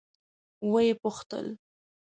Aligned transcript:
ويې 0.71 0.93
پوښتل. 1.01 1.45